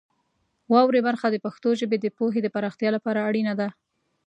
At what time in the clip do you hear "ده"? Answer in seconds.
3.59-3.67